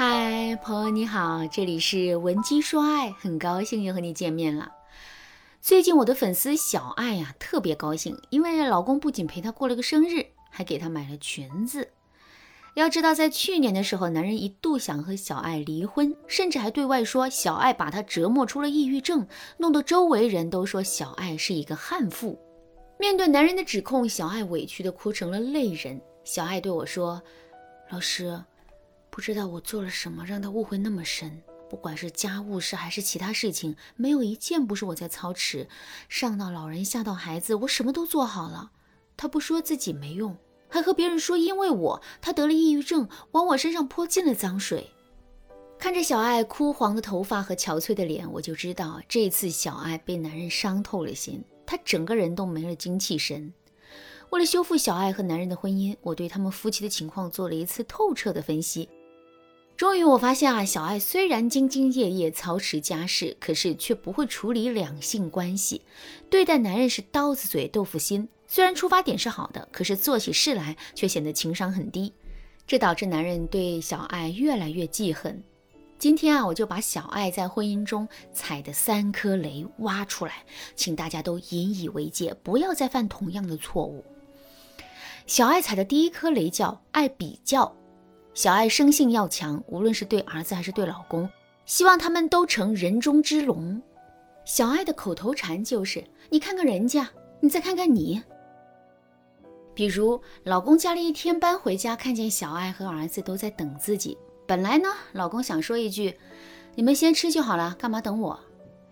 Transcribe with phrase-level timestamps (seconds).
[0.00, 4.70] 嗨，朋友你好，这里是文姬说爱，很高兴又和你见面了。
[5.60, 11.88] 最近我的粉丝小爱呀特别高兴，因为老公不仅陪她过了个生日，还给她买了裙子。
[12.74, 19.26] 要知道，在去年的时候，男人一度想和小爱离婚，甚至还对外说小爱把他折磨出了抑郁症，
[19.56, 22.38] 弄得周围人都说小爱是一个悍妇。
[23.00, 26.00] 面对男人的指控，小爱委屈的哭成了泪人。
[26.22, 27.20] 小爱对我说
[27.90, 28.40] ：“老师，
[29.18, 31.42] 不知道我做了什么，让他误会那么深。
[31.68, 35.66] 不管是家务事还是其他事情，没有一件不是我在操持。
[36.08, 38.70] 上到老人，下到孩子，我什么都做好了。
[39.16, 40.36] 他不说自己没用，
[40.68, 44.88] 还和别人说因为我他得了抑郁症，往我身上泼尽了脏水。”
[45.80, 51.42] 看着小爱枯黄的头发和憔悴的脸，我就知道这次小爱被男人伤透了心。
[51.66, 53.52] 她整个人都没了精气神。
[54.30, 58.88] 为了修复小爱和男人的婚姻，我对他们夫妻的情况做了一次透彻的分析。
[59.78, 65.82] 终于，我发现啊，小爱虽然兢兢业业操持家事，可是却不会处理两性关系，
[66.28, 68.28] 对待男人是刀子嘴豆腐心。
[68.48, 72.12] 虽然出发点是好的，可是做起事来却显得情商很低，
[72.66, 75.40] 这导致男人对小爱越来越记恨。
[75.96, 84.04] 今天啊，我就把小爱在婚姻中踩的三颗雷挖出来，请大家都引以为戒，不要再犯同样的错误。
[85.28, 87.72] 小爱踩的第一颗雷叫爱比较。
[88.38, 91.28] 小爱生性要强，无论是对儿子还是对老公，
[91.66, 93.82] 希望他们都成人中之龙。
[94.44, 98.22] 小爱的口头禅就是：“你看看人家，你再看看你。”
[99.74, 104.16] 比如，老公加了一天班回家，看见小爱和儿子都在等自己。
[104.46, 106.16] 本来呢，老公想说一句
[106.76, 108.38] ：“你们先吃就好了，干嘛等我？”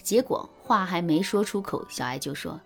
[0.00, 2.60] 结果话还没说出口，小爱就说：“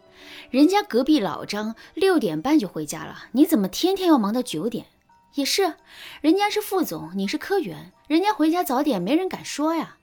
[0.52, 4.84] 人家隔壁老张六点半就回家了，你怎么天天要忙到九点？
[5.36, 5.74] 也是，
[6.22, 9.98] 人家是副总，你是科员，人家回家早点，没人敢说呀。”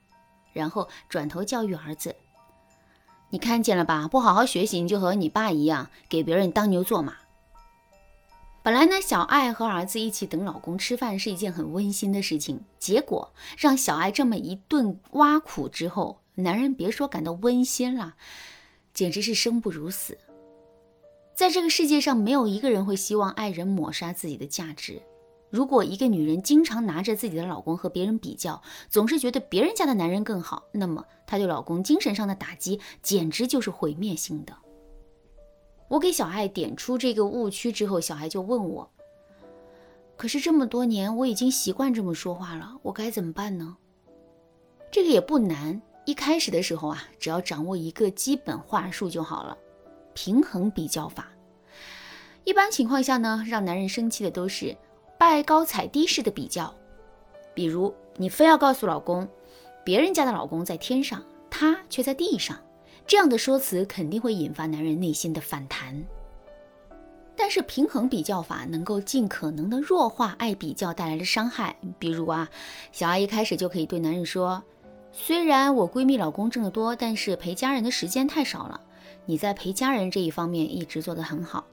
[0.54, 2.14] 然后转头教育儿子
[3.30, 4.06] ：“你看见了吧？
[4.06, 7.16] 不好好学习，你就和你爸一样，给别人当牛做马。”
[8.62, 12.62] 本来呢，小爱和儿子一起等老公吃饭是一件很温馨的事情。
[12.78, 18.14] 结果让小爱这么一顿挖苦之后，男人别说感到温馨了，
[18.94, 20.16] 简直是生不如死。
[21.34, 25.02] 在这个世界上，没有一个人会希望爱人抹杀自己的价值。
[25.54, 28.60] 如果一个女人经常拿着自己的老公和别人比较，
[28.90, 34.52] 总是觉得别人家的男人更好，那么她对老公精神上的打击简直就是毁灭性的。
[35.86, 38.90] 我给小爱点出这个误区之后，小爱就问我
[40.18, 43.76] ：“可是这么多年，我已经习惯这么说话了，我该怎么办呢？”
[44.90, 49.56] 这个也不难，一开始的时候啊，只要掌握一个基本话术就好了——
[50.14, 51.28] 平衡比较法。
[52.42, 54.76] 一般情况下呢，让男人生气的都是
[55.26, 56.72] 拜高踩低式的比较，
[57.54, 59.26] 比如你非要告诉老公，
[59.82, 62.58] 别人家的老公在天上，他却在地上。
[63.06, 66.04] 这样的说辞肯定会引发男人内心的反弹，
[67.34, 71.74] 但是平衡比较法能够尽可能的弱化爱比较带来的伤害。
[71.98, 72.46] 比如啊，
[72.92, 74.62] 小爱一开始就可以对男人说
[75.10, 78.78] ：“虽然我闺蜜老公挣得多，但是陪家人的时间太少了。
[79.24, 81.64] 你在陪家人这一方面一直做得很好。”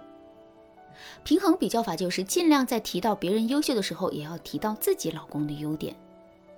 [1.23, 5.95] 平衡比较法就是尽量在提到别人优秀的时候，也要提到自己老公的优点。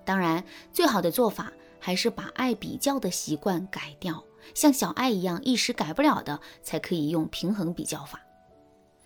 [0.05, 4.23] 当然，最好的做法还是把爱比较的习惯改掉。
[4.53, 8.19] 像小爱一样一时改不了的，才可以用平衡比较法。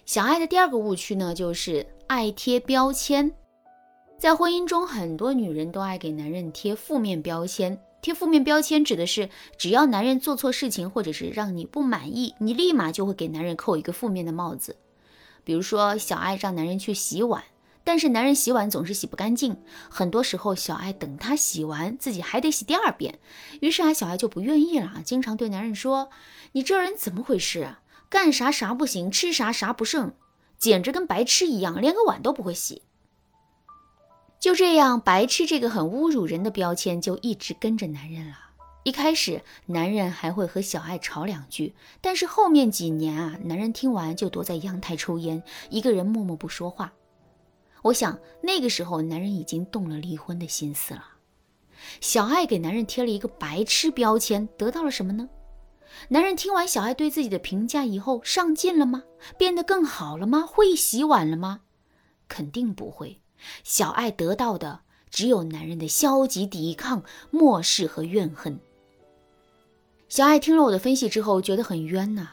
[0.06, 3.32] 小爱的第二个误区呢，就是爱贴标签。
[4.18, 7.80] 在婚姻中，很多女人都爱给男人贴负面标签。
[8.02, 14.76] 贴负面标签指的是，只要男人做错事情，或者是让你不满意，你立马就会给男人扣一个负面的帽子。
[15.48, 17.42] 比如说，小爱让男人去洗碗。
[17.86, 19.56] 但是男人洗碗总是洗不干净，
[19.90, 23.18] 很多时候小爱等他洗完，自己还得洗第二遍，
[23.62, 26.10] 于是啊，小爱就不愿意了，经常对男人说
[26.52, 27.78] ：“你这人怎么回事？
[28.10, 30.14] 干啥啥不行，吃啥啥不剩，
[30.58, 32.82] 简直跟白痴一样，连个碗都不会洗。”
[34.38, 38.36] 就这样，白痴这个很侮辱人的标签就一直跟着男人了。
[38.88, 46.94] 一开始，男人还会和小爱吵两句，但是后面几年啊，男人听完就躲在阳台抽烟，一个人默默不说话。
[47.82, 51.04] 我想那个时候，男人已经动了离婚的心思了。
[52.00, 55.28] 小爱给男人贴了一个白痴标签，得到了什么呢？
[56.08, 59.04] 男人听完小爱对自己的评价以后，上进了吗？
[59.38, 60.46] 变得更好了吗？
[60.48, 61.60] 会洗碗了吗？
[62.30, 63.20] 肯定不会。
[63.66, 64.80] 小爱得到的
[65.10, 68.62] 只有男人的消极抵抗、漠视和怨恨。
[70.10, 72.30] 小爱听了我的分析之后，觉得很冤呐。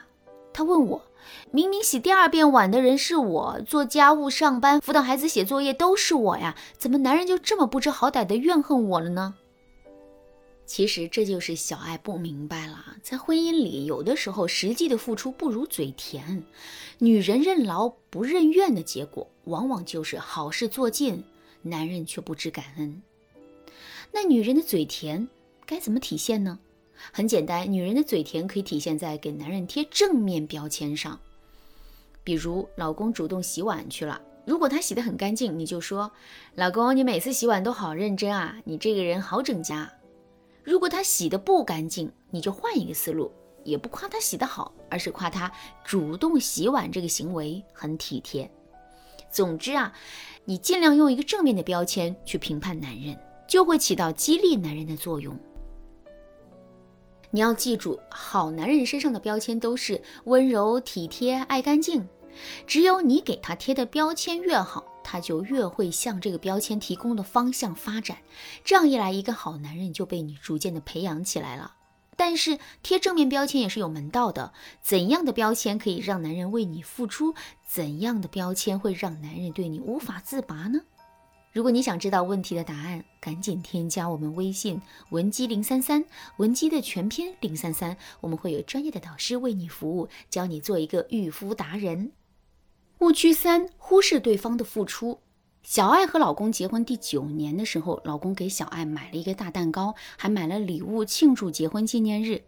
[0.53, 1.03] 她问我
[1.51, 9.35] ：“明明洗第二遍碗的人是我，做家务、上班、辅导孩子写作业都是我呀，怎么男人就这么不知好歹的怨恨我了呢？
[10.65, 16.45] 其实这就是小爱不明白了，在婚姻里，有的时候实际的付出不如嘴甜，
[16.99, 21.25] 女人任劳不任怨的结果，往往就是好事做尽，
[21.63, 23.03] 男人却不知感恩。
[24.13, 25.29] 那女人的嘴甜
[25.67, 26.61] 该怎么体现呢？
[27.13, 31.19] 很简单，女人的嘴甜可以体现在给男人贴正面标签上。
[32.23, 36.11] 比如，老公主动洗碗去了，如果他洗得很干净，你就说
[36.57, 39.75] ：“老公，你每次洗碗都好认真啊，你这个人好整洁。”
[40.65, 43.31] 如果他洗得不干净，你就换一个思路，
[43.65, 45.53] 也不夸他洗得好，而是夸他
[45.85, 48.51] 主动洗碗这个行为很体贴。
[49.31, 49.93] 总之啊，
[50.47, 53.15] 你尽量用一个正面的标签去评判男人，
[53.47, 55.39] 就会起到激励男人的作用。
[57.35, 62.09] 你要记住，好男人身上的标签都是温柔、体贴、爱干净。
[62.65, 68.19] 只有你给他贴的标签越好，他就越会向这个标签提供的方向发展。
[68.63, 71.75] 这样一来，一个好男人就被你逐渐的培养起来了。
[72.17, 74.53] 但是贴正面标签也是有门道的。
[74.81, 77.35] 怎样的标签可以让男人为你付出？
[77.67, 80.83] 怎样的标签会让男人对你无法自拔呢？
[81.55, 86.05] 如果你想知道问题的答案，赶紧添加我们微信文姬零三三，
[86.39, 92.11] 文姬的全拼零三三，我们会有专业的导师为你服务，教你做一个御夫达人。
[92.99, 95.21] 误区三：忽视对方的付出。
[95.63, 102.43] 小爱和老公结婚第九年的时候，老公给小爱买了一个大蛋糕，还买了礼物庆祝结婚纪念日。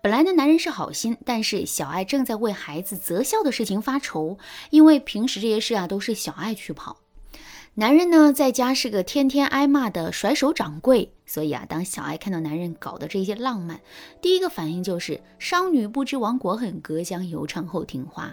[0.00, 4.38] 本来呢，男人是好心，但是小爱正在为孩子择校的事情发愁，
[4.70, 7.00] 因为平时这些事啊都是小爱去跑。
[7.76, 13.80] 男人呢，在家是个天天挨骂的甩手掌柜，所以啊，当小爱看到男人搞的这些浪漫，
[14.20, 18.32] 第一个反应就是“商女不知亡国恨，隔江犹唱后庭花”。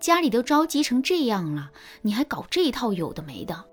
[0.00, 1.70] 家里都着急成这样了，
[2.02, 3.64] 你还搞这一套有的没的？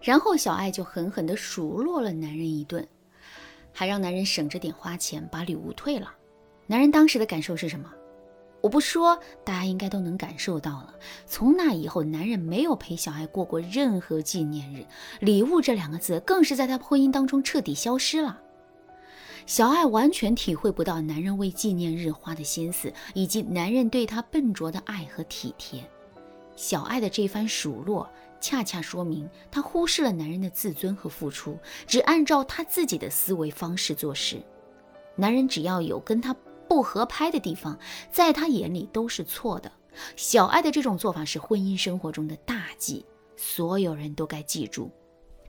[0.00, 2.88] 然后小爱就狠狠地数落了男人一顿，
[3.74, 6.10] 还让男人省着点花钱，把礼物退了。
[6.66, 7.92] 男人当时的感受是什么？
[8.60, 10.94] 我不说，大家应该都能感受到了。
[11.26, 14.84] 从那以后，男人没有陪小爱过过任何纪念日，
[15.20, 18.40] 礼物这两个字更是在他婚姻当中彻底消失了。
[19.46, 25.88] 小爱完全体会不到男人为纪念日花的心思，以及男人对她笨拙的爱和体贴。
[26.56, 28.10] 小爱的这番数落，
[28.40, 31.56] 恰恰说明她忽视了男人的自尊和付出，
[31.86, 34.42] 只按照她自己的思维方式做事。
[35.14, 36.34] 男人只要有跟他。
[36.68, 37.78] 不合拍的地方，
[38.12, 39.72] 在他眼里都是错的。
[40.14, 43.04] 小爱的这种做法是婚姻生活中的大忌，
[43.36, 44.90] 所有人都该记住。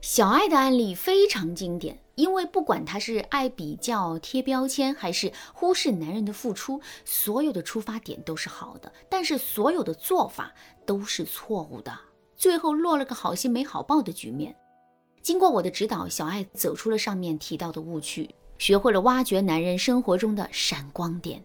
[0.00, 10.52] 小爱的案例非常经典，因为不管他是爱比较、贴标签，还是忽视男人的付出，所有的出发点都是好的，但是所有的做法
[10.86, 11.92] 都是错误的，
[12.34, 14.56] 最后落了个好心没好报的局面。
[15.20, 18.34] 经过我的指导，小爱走出了上面提到的误区。
[18.60, 21.42] 学会了挖掘男人生活中的闪光点。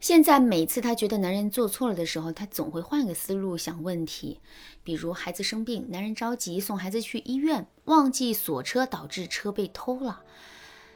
[0.00, 4.40] 现在每次她觉得男人做错了的时候，她总会换个思路想问题。
[4.82, 10.22] 比如孩子生病，男人着急送孩子去医院，忘记锁车，导致车被偷了。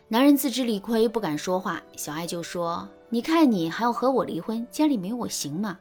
[0.09, 1.83] 男人自知理亏，不敢说话。
[1.97, 5.79] 小爱就说：“你看你还要和我离婚，家里没我行吗？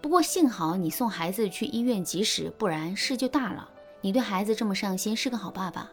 [0.00, 3.70] 不过幸好你送孩子去医院及时，不然事就大了。
[4.00, 5.88] 你对孩子这么上心，是个好爸爸。”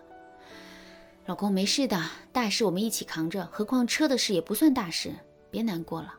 [1.28, 3.46] 老公没事的，大事我们一起扛着。
[3.52, 5.14] 何况车的事也不算大事，
[5.52, 6.14] 别难过了。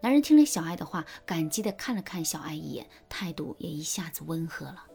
[0.00, 4.86] 男人听了小爱的话，感激地看了看小爱一眼，态度也一下子温和了。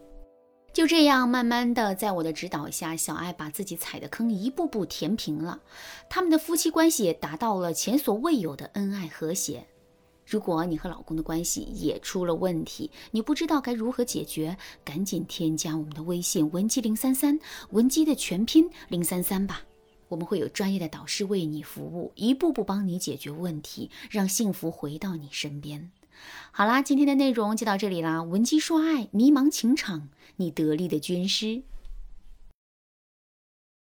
[0.73, 5.59] 就这样，慢慢的，在我的指导下，小爱把自己踩的坑一步步填平了，
[6.09, 9.67] 他们的夫妻关系也达到了前所未有的恩爱和谐。
[10.25, 17.39] 如果你和老公的关系也出了问题，你不知道该如何解决，赶紧添加我们的微信文姬零三三，
[17.69, 19.63] 文姬的全拼零三三吧。
[20.07, 25.91] 我们会有专业的导师为你服务，一步步帮你解决问题，让幸福回到你身边。
[26.51, 28.23] 好啦，今天的内容就到这里啦。
[28.23, 31.63] 文姬说爱，迷茫情场，你得力的军师。